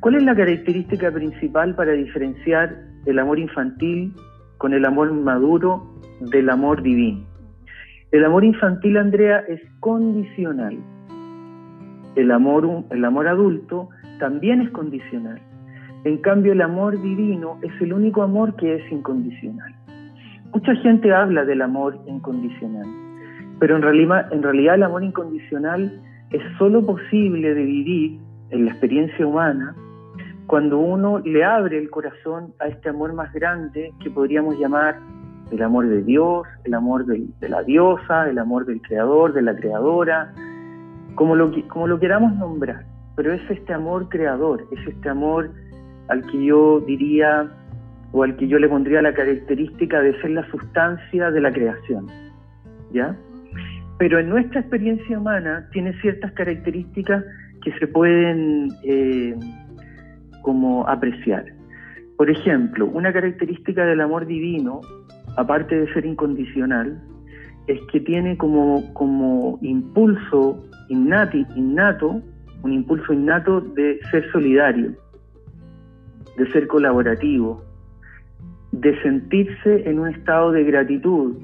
[0.00, 4.14] ¿Cuál es la característica principal para diferenciar el amor infantil
[4.58, 7.24] con el amor maduro del amor divino?
[8.10, 10.78] El amor infantil, Andrea, es condicional.
[12.16, 15.40] El amor, el amor adulto también es condicional.
[16.04, 19.73] En cambio, el amor divino es el único amor que es incondicional.
[20.54, 22.86] Mucha gente habla del amor incondicional.
[23.58, 29.74] Pero en realidad, el amor incondicional es solo posible de vivir en la experiencia humana
[30.46, 35.00] cuando uno le abre el corazón a este amor más grande que podríamos llamar
[35.50, 39.56] el amor de Dios, el amor de, la diosa, el amor del creador, de la
[39.56, 40.32] creadora,
[41.16, 42.84] como lo, como lo queramos nombrar.
[43.16, 45.50] Pero es este amor creador, es este amor
[46.08, 47.50] al que yo diría
[48.14, 52.06] o al que yo le pondría la característica de ser la sustancia de la creación.
[52.92, 53.14] ¿Ya?
[53.98, 57.24] pero en nuestra experiencia humana tiene ciertas características
[57.62, 59.34] que se pueden eh,
[60.42, 61.44] como apreciar.
[62.16, 64.80] Por ejemplo, una característica del amor divino,
[65.36, 67.00] aparte de ser incondicional,
[67.66, 72.20] es que tiene como, como impulso innati, innato,
[72.62, 74.92] un impulso innato de ser solidario,
[76.36, 77.64] de ser colaborativo,
[78.80, 81.36] de sentirse en un estado de gratitud,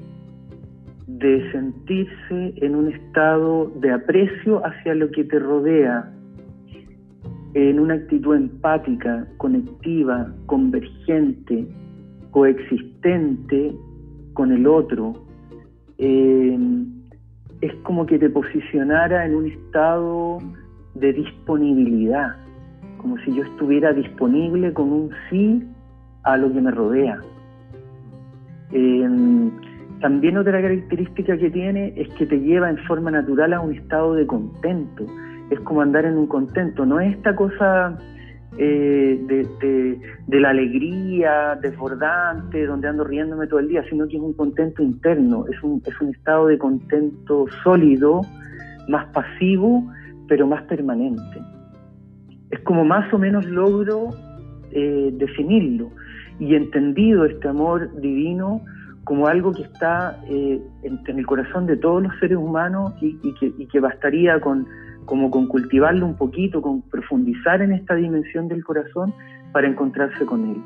[1.07, 6.11] de sentirse en un estado de aprecio hacia lo que te rodea,
[7.53, 11.67] en una actitud empática, conectiva, convergente,
[12.31, 13.75] coexistente
[14.33, 15.13] con el otro.
[15.97, 20.39] es como que te posicionara en un estado
[20.95, 22.35] de disponibilidad,
[22.97, 25.63] como si yo estuviera disponible con un sí
[26.23, 27.19] a lo que me rodea.
[30.01, 34.15] También otra característica que tiene es que te lleva en forma natural a un estado
[34.15, 35.05] de contento.
[35.51, 37.99] Es como andar en un contento, no es esta cosa
[38.57, 39.19] eh,
[40.27, 44.81] de, la alegría desbordante, donde ando riéndome todo el día, sino que es un contento
[44.81, 48.21] interno, es un, es un estado de contento sólido,
[48.87, 49.83] más pasivo,
[50.27, 51.41] pero más permanente.
[52.49, 54.09] Es como más o menos logro
[54.71, 55.91] eh, definirlo
[56.41, 58.61] y entendido este amor divino
[59.03, 63.15] como algo que está eh, en, el corazón de todos los seres humanos y,
[63.67, 64.65] que, bastaría con,
[65.05, 69.13] como con cultivarlo un poquito, con profundizar en esta dimensión del corazón
[69.51, 70.57] para encontrarse con él.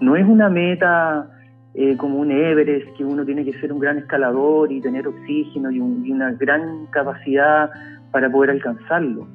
[0.00, 1.30] no es una meta
[1.74, 5.70] eh, como un Everest, que uno tiene que ser un gran escalador y tener oxígeno
[5.70, 7.70] y, una gran capacidad
[8.10, 9.28] para poder alcanzarlo,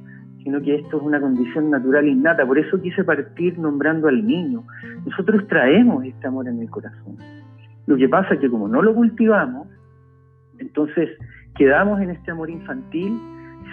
[0.47, 2.45] sino que esto es una condición natural innata.
[2.45, 4.63] Por eso quise partir nombrando al niño.
[5.05, 7.17] Nosotros traemos este amor en el corazón.
[7.85, 9.67] Lo que pasa es que como no lo cultivamos,
[10.57, 11.09] entonces
[11.57, 13.19] quedamos en este amor infantil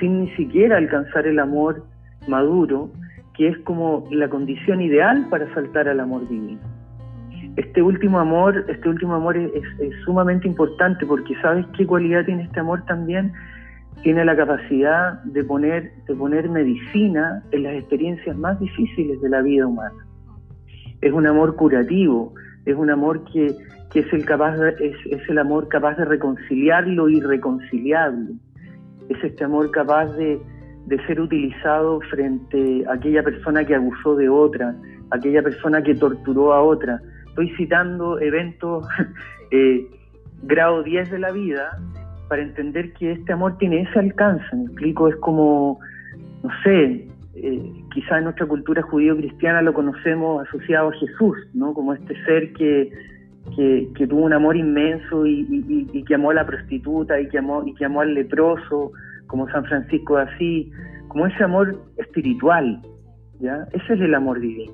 [0.01, 1.85] sin ni siquiera alcanzar el amor
[2.27, 2.91] maduro,
[3.35, 6.59] que es como la condición ideal para saltar al amor divino
[7.57, 9.53] este último amor, este último amor es,
[10.05, 13.33] sumamente importante porque sabes qué cualidad tiene este amor también,
[14.05, 19.40] tiene la capacidad de poner, de poner medicina en las experiencias más difíciles de la
[19.40, 20.07] vida humana.
[21.01, 22.35] Es un amor curativo,
[22.67, 23.47] es un amor que,
[23.95, 24.95] es, el capaz es,
[25.29, 28.35] el amor capaz de reconciliar lo irreconciliable,
[29.09, 30.38] es este amor capaz de,
[30.85, 34.75] de ser utilizado frente a aquella persona que abusó de otra,
[35.12, 38.87] aquella persona que torturó a otra, estoy citando eventos
[39.51, 39.87] eh,
[40.43, 41.71] grado 10 de la vida
[42.35, 44.44] para entender que este amor tiene ese alcance.
[44.57, 45.79] Me explico, es como,
[46.42, 51.73] no sé, eh, quizá en nuestra cultura judío-cristiana lo conocemos asociado a Jesús, ¿no?
[51.73, 52.90] Como este ser que,
[53.55, 57.73] que, tuvo un amor inmenso y, que amó a la prostituta y que amó, y
[57.75, 58.90] que amó al leproso,
[59.29, 60.66] como San Francisco de Asís,
[61.07, 62.83] como ese amor espiritual,
[63.38, 63.64] ¿ya?
[63.70, 64.73] Ese es el amor divino.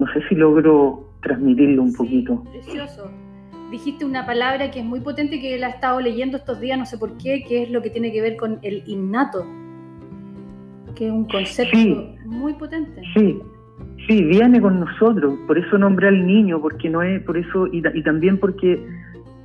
[0.00, 2.42] No sé si logro transmitirlo un poquito.
[2.50, 3.23] Precioso.
[3.70, 6.86] Dijiste una palabra que es muy potente que la he estado leyendo estos días, no
[6.86, 9.44] sé por qué, que es lo que tiene que ver con el innato,
[10.94, 13.02] que es un concepto muy potente.
[13.14, 13.40] Sí,
[14.06, 17.82] sí, viene con nosotros, por eso nombré al niño, porque no es, por eso, y,
[18.02, 18.86] también porque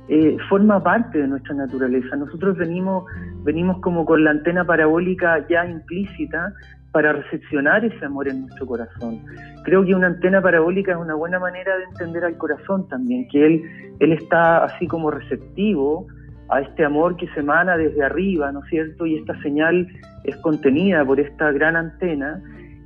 [0.08, 2.14] eh, forma parte de nuestra naturaleza.
[2.16, 3.04] Nosotros venimos,
[3.42, 6.52] venimos como con la antena parabólica ya implícita
[6.92, 9.22] para recepcionar ese amor en nuestro corazón.
[9.64, 13.46] Creo que una antena parabólica es una buena manera de entender al corazón también, que
[13.46, 13.62] él,
[14.00, 16.06] él está así como receptivo
[16.48, 19.06] a este amor que se emana desde arriba, ¿no es cierto?
[19.06, 19.86] Y esta señal
[20.24, 22.42] es contenida por esta gran antena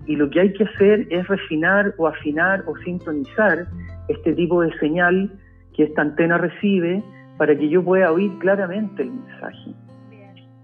[0.06, 3.66] y lo que hay que hacer es refinar o afinar o sintonizar
[4.08, 5.30] este tipo de señal
[5.74, 7.02] que esta antena recibe
[7.38, 9.74] para que yo pueda oír claramente el mensaje.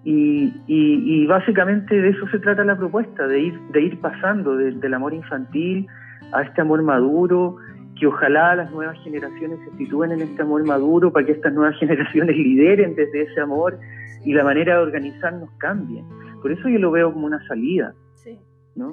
[0.03, 5.13] Y, básicamente de eso se trata la propuesta, de ir, de ir pasando del amor
[5.13, 5.87] infantil
[6.33, 7.57] a este amor maduro,
[7.99, 11.77] que ojalá las nuevas generaciones se sitúen en este amor maduro para que estas nuevas
[11.81, 13.79] generaciones lideren desde ese amor
[14.25, 16.03] y la manera de organizarnos cambie.
[16.41, 17.95] Por eso yo lo veo como una salida.
[18.77, 18.93] ¿no?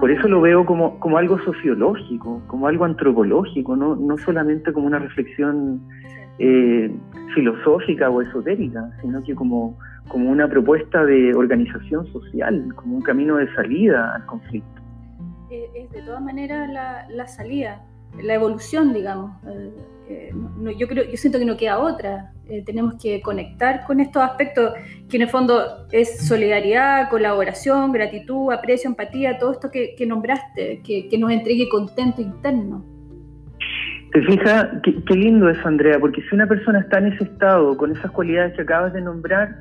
[0.00, 4.86] Por eso lo veo como, como algo sociológico, como algo antropológico, no, no solamente como
[4.86, 5.80] una reflexión
[6.38, 6.90] eh,
[7.34, 13.36] filosófica o esotérica, sino que como, como una propuesta de organización social, como un camino
[13.36, 14.82] de salida al conflicto.
[15.50, 16.68] Eh, es de todas maneras
[17.08, 17.82] la, salida,
[18.22, 19.32] la evolución, digamos.
[19.46, 19.72] Eh,
[20.08, 20.34] eh,
[20.78, 22.32] yo creo, yo siento que no queda otra.
[22.66, 24.74] tenemos que conectar con estos aspectos
[25.08, 31.18] que en el fondo es solidaridad, colaboración, gratitud, aprecio, empatía, todo esto que, nombraste, que,
[31.18, 32.84] nos entregue contento interno.
[34.14, 37.76] Te fijas, qué, qué lindo es, Andrea, porque si una persona está en ese estado,
[37.76, 39.58] con esas cualidades que acabas de nombrar,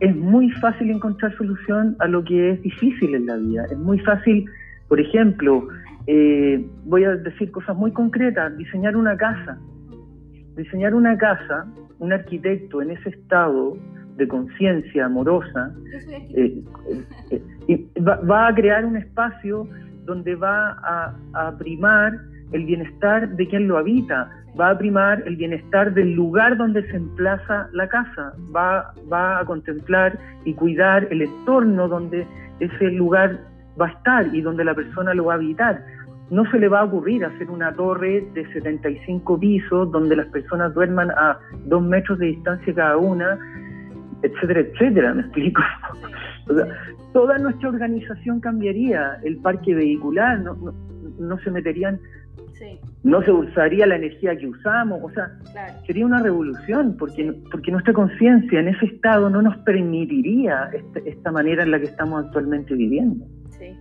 [0.00, 3.64] es muy fácil encontrar solución a lo que es difícil en la vida.
[3.64, 4.44] Es muy fácil,
[4.88, 5.68] por ejemplo,
[6.06, 9.58] eh, voy a decir cosas muy concretas, diseñar una casa.
[10.54, 11.66] Diseñar una casa,
[11.98, 13.78] un arquitecto en ese estado
[14.16, 15.72] de conciencia amorosa,
[16.34, 16.62] eh,
[17.68, 19.66] eh, va, a crear un espacio
[20.04, 22.12] donde va a, a primar
[22.52, 26.96] el bienestar de quien lo habita, va a primar el bienestar del lugar donde se
[26.96, 32.26] emplaza la casa, va, va a contemplar y cuidar el entorno donde
[32.60, 33.38] ese lugar
[33.80, 35.84] va a estar y donde la persona lo va a habitar.
[36.30, 40.74] No se le va a ocurrir hacer una torre de 75 pisos donde las personas
[40.74, 43.38] duerman a dos metros de distancia cada una,
[44.22, 45.62] etcétera, etcétera, ¿me explico?
[47.12, 50.74] toda nuestra organización cambiaría, el parque vehicular, no, no,
[51.18, 51.98] no se meterían
[53.02, 55.30] no se usaría la energía que usamos, o sea,
[55.86, 61.30] sería una revolución, porque, porque nuestra conciencia en ese estado no nos permitiría este, esta
[61.30, 63.24] manera en la que estamos actualmente viviendo.
[63.50, 63.76] Sí.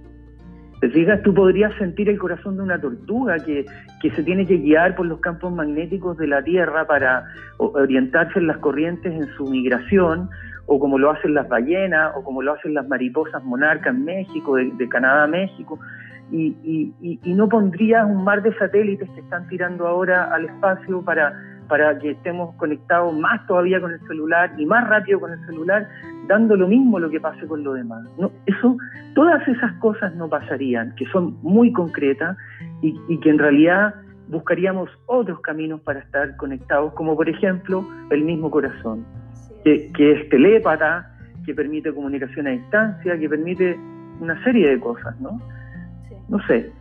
[0.79, 3.65] Te fijas, tú podrías sentir el corazón de una tortuga que,
[4.01, 7.25] que se tiene que guiar por los campos magnéticos de la Tierra para
[7.57, 10.29] orientarse en las corrientes en su migración,
[10.67, 14.55] o como lo hacen las ballenas, o como lo hacen las mariposas monarcas en México,
[14.57, 15.79] de, de Canadá a México
[16.31, 21.33] y, y, no pondrías un mar de satélites que están tirando ahora al espacio para,
[21.67, 25.87] para que estemos conectados más todavía con el celular y más rápido con el celular,
[26.27, 28.03] dando lo mismo lo que pase con lo demás.
[28.17, 28.77] No, eso,
[29.15, 32.35] todas esas cosas no pasarían, que son muy concretas
[32.81, 33.95] y, que en realidad
[34.27, 39.05] buscaríamos otros caminos para estar conectados, como por ejemplo el mismo corazón,
[39.63, 41.09] que, que es telépata,
[41.45, 43.79] que permite comunicación a distancia, que permite
[44.19, 45.39] una serie de cosas, ¿no?
[46.29, 46.71] No sé,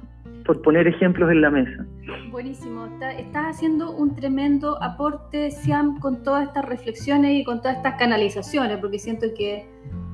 [0.44, 1.86] por poner ejemplos en la mesa.
[2.30, 2.86] Buenísimo,
[3.18, 8.78] estás haciendo un tremendo aporte, Siam, con todas estas reflexiones y con todas estas canalizaciones,
[8.78, 9.66] porque siento que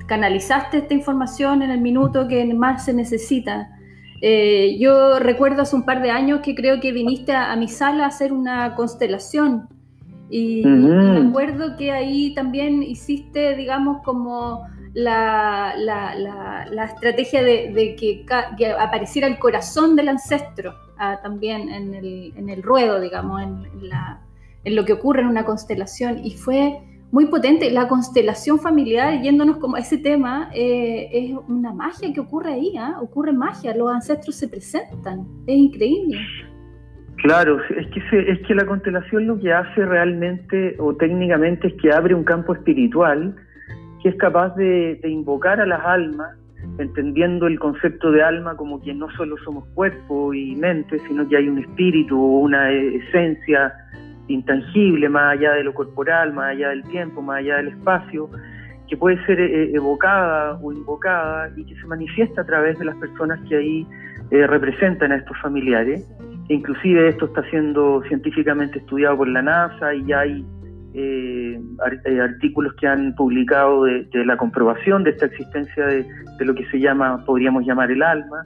[0.06, 3.70] canalizaste esta información en el minuto que más se necesita.
[4.20, 8.04] Eh, yo recuerdo hace un par de años que creo que viniste a, mi sala
[8.04, 9.68] a hacer una constelación
[10.30, 15.74] y, me acuerdo que ahí también hiciste, digamos, como la,
[16.84, 18.26] estrategia de, que,
[18.78, 23.66] apareciera el corazón del ancestro ah, también en el, ruedo, digamos, en,
[24.64, 26.24] en lo que ocurre en una constelación.
[26.24, 26.80] Y fue
[27.12, 27.70] muy potente.
[27.70, 32.74] La constelación familiar, yéndonos como a ese tema, eh, es una magia que ocurre ahí,
[32.76, 32.96] ¿ah?
[33.00, 36.18] ocurre magia, los ancestros se presentan, es increíble.
[37.18, 41.92] Claro, es que, es que la constelación lo que hace realmente o técnicamente es que
[41.92, 43.36] abre un campo espiritual
[44.02, 46.36] que es capaz de, de invocar a las almas,
[46.78, 51.36] entendiendo el concepto de alma como que no solo somos cuerpo y mente, sino que
[51.36, 53.72] hay un espíritu o una esencia
[54.28, 58.30] intangible, más allá de lo corporal, más allá del tiempo, más allá del espacio,
[58.88, 62.96] que puede ser eh, evocada o invocada y que se manifiesta a través de las
[62.96, 63.86] personas que ahí
[64.30, 66.06] eh, representan a estos familiares.
[66.48, 70.44] inclusive esto está siendo científicamente estudiado por la NASA y ya hay
[70.94, 71.60] eh,
[72.20, 76.06] artículos que han publicado de, la comprobación de esta existencia de,
[76.40, 78.44] lo que se llama, podríamos llamar el alma,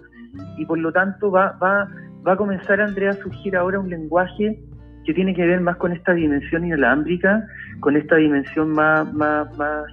[0.59, 1.89] y por lo tanto va, va,
[2.27, 4.59] va a comenzar, Andrea, a surgir ahora un lenguaje
[5.07, 7.47] que tiene que ver más con esta dimensión inalámbrica,
[7.81, 9.47] con esta dimensión más, más,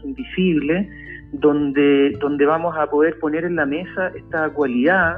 [0.04, 0.90] invisible,
[1.32, 5.18] donde, donde vamos a poder poner en la mesa esta cualidad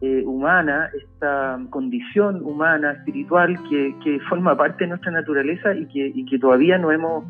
[0.00, 6.24] eh, humana, esta condición humana, espiritual, que, forma parte de nuestra naturaleza y que, y
[6.26, 7.24] que todavía no hemos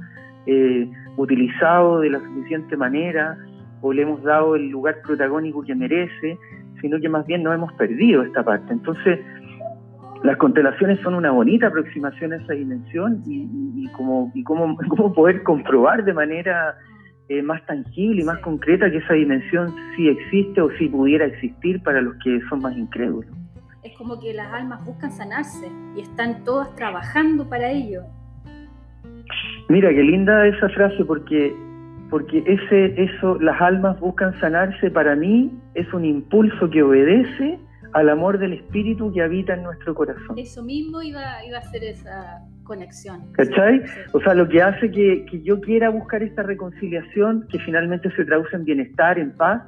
[0.46, 3.36] eh, utilizado de la suficiente manera
[3.82, 6.38] o le hemos dado el lugar protagónico que merece,
[6.80, 8.72] sino que más bien no hemos perdido esta parte.
[8.72, 9.20] Entonces,
[10.22, 14.76] las constelaciones son una bonita aproximación a esa dimensión y, como, y cómo,
[15.14, 16.76] poder comprobar de manera
[17.28, 21.82] eh, más tangible y más concreta que esa dimensión sí existe o sí pudiera existir
[21.82, 23.30] para los que son más incrédulos.
[23.82, 28.02] Es como que las almas buscan sanarse y están todas trabajando para ello.
[29.68, 31.54] Mira, qué linda esa frase porque
[32.10, 37.58] porque ese eso las almas buscan sanarse para mí es un impulso que obedece
[37.92, 40.38] al amor del Espíritu que habita en nuestro corazón.
[40.38, 43.32] Eso mismo iba, iba a ser esa conexión.
[43.32, 43.82] ¿Cachai?
[44.12, 48.56] O sea, lo que hace que, yo quiera buscar esta reconciliación, que finalmente se traduce
[48.56, 49.62] en bienestar, en paz,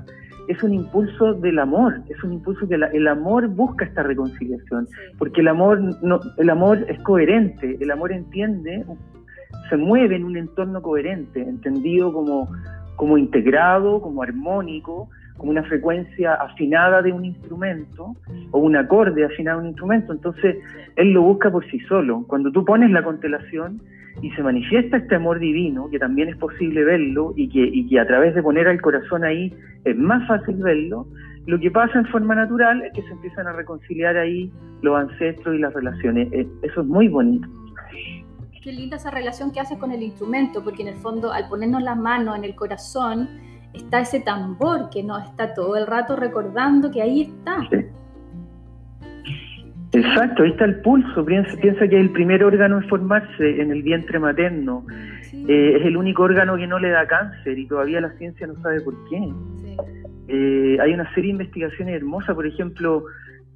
[0.48, 4.88] es un impulso del amor, es un impulso que el amor busca esta reconciliación,
[5.18, 8.84] porque el amor, no, el amor es coherente, el amor entiende,
[9.68, 12.50] se mueve en un entorno coherente, entendido como,
[12.96, 18.14] como integrado, como armónico, como una frecuencia afinada de un instrumento
[18.50, 20.12] o un acorde afinado a un instrumento.
[20.12, 20.56] Entonces,
[20.96, 22.24] él lo busca por sí solo.
[22.26, 23.80] Cuando tú pones la constelación
[24.20, 28.00] y se manifiesta este amor divino, que también es posible verlo y que, y que
[28.00, 31.06] a través de poner al corazón ahí es más fácil verlo,
[31.46, 35.54] lo que pasa en forma natural es que se empiezan a reconciliar ahí los ancestros
[35.54, 36.30] y las relaciones.
[36.32, 37.48] Eh, eso es muy bonito.
[38.62, 41.82] Qué linda esa relación que haces con el instrumento, porque en el fondo al ponernos
[41.82, 43.28] la mano en el corazón,
[43.74, 47.68] está ese tambor que nos está todo el rato recordando que ahí está.
[49.92, 51.24] Exacto, ahí está el pulso.
[51.24, 54.84] Piensa, piensa, que es el primer órgano en formarse en el vientre materno.
[55.32, 58.54] Eh, es el único órgano que no le da cáncer y todavía la ciencia no
[58.56, 59.32] sabe por qué.
[60.28, 63.04] Eh, hay una serie de investigaciones hermosas, por ejemplo,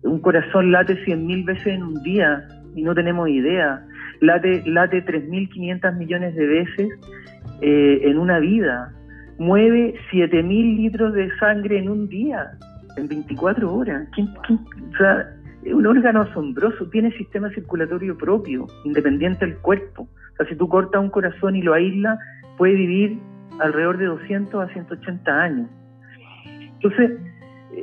[0.03, 3.85] un corazón late 100.000 veces en un día y no tenemos idea.
[4.21, 6.89] Late, late 3.500 millones de veces
[7.61, 8.93] eh, en una vida
[9.43, 12.53] mueve 7.000 litros de sangre en un día,
[12.97, 14.09] en 24 horas.
[14.16, 15.28] O sea,
[15.64, 20.03] es un órgano asombroso, tiene sistema circulatorio propio, independiente del cuerpo.
[20.03, 22.18] O sea, si tú cortas un corazón y lo aíslas,
[22.57, 23.18] puede vivir
[23.59, 25.68] alrededor de 200 a 180 años.
[26.74, 27.11] Entonces,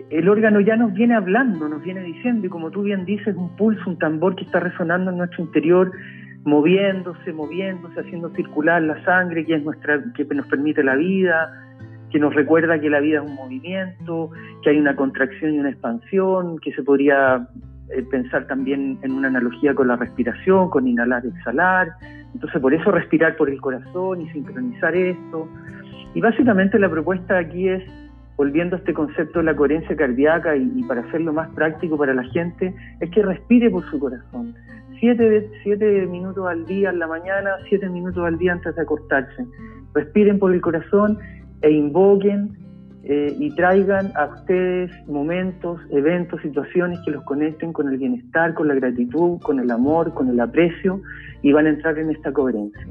[0.09, 3.55] el órgano ya nos viene hablando, nos viene diciendo, y como tú bien dices, un
[3.55, 5.91] pulso, un tambor que está resonando en nuestro interior,
[6.45, 11.51] moviéndose, moviéndose, haciendo circular la sangre que es nuestra, que nos permite la vida,
[12.11, 14.31] que nos recuerda que la vida es un movimiento,
[14.63, 17.47] que hay una contracción y una expansión, que se podría
[17.89, 21.89] eh, pensar también en una analogía con la respiración, con inhalar y exhalar.
[22.33, 25.47] Entonces, por eso respirar por el corazón y sincronizar esto.
[26.13, 27.83] Y básicamente la propuesta aquí es
[28.37, 32.23] volviendo a este concepto de la coherencia cardíaca y, para hacerlo más práctico para la
[32.23, 34.55] gente, es que respire por su corazón.
[34.99, 39.45] Siete, siete minutos al día en la mañana, siete minutos al día antes de acostarse.
[39.93, 41.17] Respiren por el corazón
[41.61, 42.57] e invoquen
[43.03, 48.67] eh, y traigan a ustedes momentos, eventos, situaciones que los conecten con el bienestar, con
[48.67, 51.01] la gratitud, con el amor, con el aprecio
[51.41, 52.87] y van a entrar en esta coherencia.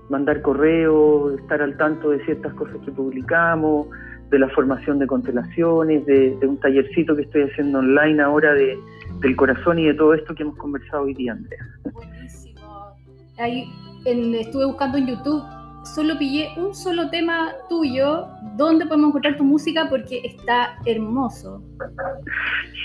[0.10, 3.88] mandar correos, estar al tanto de ciertas cosas que publicamos,
[4.30, 8.78] de la formación de constelaciones, de, un tallercito que estoy haciendo online ahora de,
[9.22, 11.60] del corazón y de todo esto que hemos conversado hoy día, Andrea.
[11.94, 12.96] Buenísimo.
[13.38, 13.66] Ahí
[14.06, 15.44] estuve buscando en YouTube,
[15.84, 18.28] solo pillé un solo tema tuyo,
[18.58, 19.88] ¿dónde podemos encontrar tu música?
[19.90, 21.64] Porque está hermoso.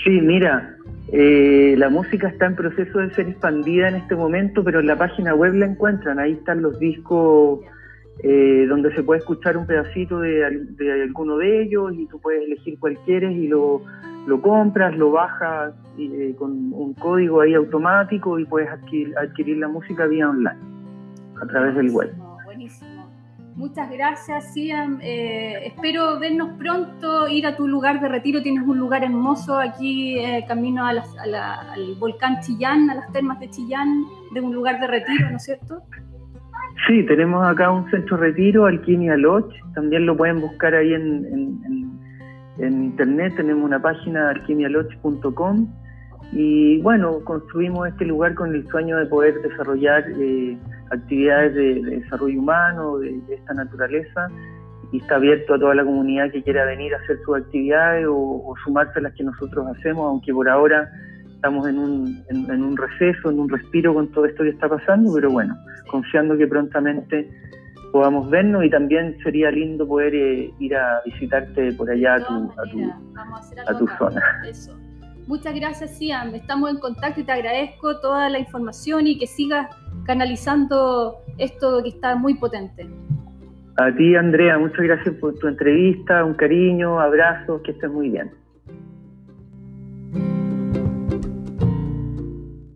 [0.03, 0.77] Sí, mira,
[1.11, 4.97] eh, la música está en proceso de ser expandida en este momento, pero en la
[4.97, 6.19] página web la encuentran.
[6.19, 7.59] Ahí están los discos
[8.23, 10.45] eh, donde se puede escuchar un pedacito de,
[11.03, 13.81] alguno de ellos y tú puedes elegir cuál quieres y lo,
[14.41, 20.07] compras, lo bajas eh, con un código ahí automático y puedes adquirir, adquirir la música
[20.07, 20.57] vía online
[21.41, 22.11] a través del web.
[23.55, 24.99] Muchas gracias, Siam.
[25.01, 28.41] Eh, espero vernos pronto, ir a tu lugar de retiro.
[28.41, 31.01] Tienes un lugar hermoso aquí, eh, camino al
[31.97, 34.03] volcán Chillán, a las termas de Chillán,
[34.33, 35.81] de un lugar de retiro, ¿no es cierto?
[36.85, 39.55] Sí, tenemos acá un centro retiro, Alquimia Lodge.
[39.73, 41.55] También lo pueden buscar ahí en,
[42.59, 43.35] internet.
[43.37, 45.67] Tenemos una página, alquimialodge.com.
[46.33, 50.03] Y bueno, construimos este lugar con el sueño de poder desarrollar.
[50.19, 50.57] Eh,
[50.95, 54.27] actividades de, desarrollo humano, de, esta naturaleza,
[54.91, 58.53] y está abierto a toda la comunidad que quiera venir a hacer sus actividades o,
[58.63, 60.89] sumarse a las que nosotros hacemos, aunque por ahora
[61.33, 65.13] estamos en un, en, un receso, en un respiro con todo esto que está pasando,
[65.13, 65.55] pero bueno,
[65.89, 67.29] confiando que prontamente
[67.91, 72.33] podamos vernos y también sería lindo poder eh, ir a visitarte por allá a tu,
[72.33, 74.21] a tu, a tu zona.
[75.27, 76.35] Muchas gracias, Siam.
[76.35, 79.67] Estamos en contacto y te agradezco toda la información y que sigas
[80.05, 82.87] canalizando esto que está muy potente.
[83.77, 88.31] A ti, Andrea, muchas gracias por tu entrevista, un cariño, abrazos, que estés muy bien.